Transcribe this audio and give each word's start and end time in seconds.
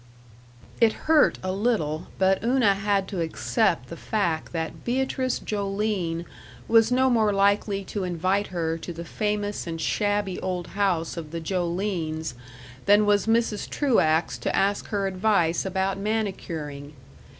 §2 0.79 0.85
It 0.87 0.93
hurt 1.03 1.37
a 1.43 1.51
little, 1.51 2.07
but 2.17 2.43
Una 2.43 2.73
had 2.73 3.07
to 3.09 3.21
accept 3.21 3.87
the 3.89 3.95
fact 3.95 4.51
that 4.51 4.83
Beatrice 4.83 5.37
Joline 5.37 6.25
was 6.67 6.91
no 6.91 7.07
more 7.07 7.31
likely 7.31 7.83
to 7.83 8.03
invite 8.03 8.47
her 8.47 8.79
to 8.79 8.91
the 8.93 9.05
famous 9.05 9.67
and 9.67 9.79
shabby 9.79 10.39
old 10.39 10.69
house 10.69 11.17
of 11.17 11.29
the 11.29 11.39
Jolines 11.39 12.33
than 12.87 13.05
was 13.05 13.27
Mrs. 13.27 13.69
Truax 13.69 14.39
to 14.39 14.55
ask 14.55 14.87
her 14.87 15.05
advice 15.05 15.67
about 15.67 15.99
manicuring. 15.99 16.93